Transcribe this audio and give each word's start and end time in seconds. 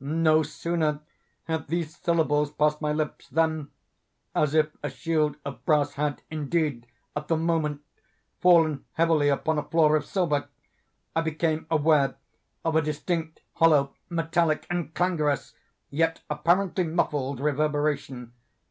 No 0.00 0.42
sooner 0.42 1.00
had 1.44 1.66
these 1.68 1.98
syllables 1.98 2.50
passed 2.50 2.80
my 2.80 2.94
lips, 2.94 3.28
than—as 3.28 4.54
if 4.54 4.68
a 4.82 4.88
shield 4.88 5.36
of 5.44 5.62
brass 5.66 5.92
had 5.96 6.22
indeed, 6.30 6.86
at 7.14 7.28
the 7.28 7.36
moment, 7.36 7.82
fallen 8.40 8.86
heavily 8.94 9.28
upon 9.28 9.58
a 9.58 9.62
floor 9.62 9.94
of 9.96 10.06
silver—I 10.06 11.20
became 11.20 11.66
aware 11.70 12.16
of 12.64 12.74
a 12.74 12.80
distinct, 12.80 13.42
hollow, 13.56 13.94
metallic, 14.08 14.66
and 14.70 14.94
clangorous, 14.94 15.54
yet 15.90 16.22
apparently 16.30 16.84
muffled 16.84 17.38
reverberation. 17.38 18.32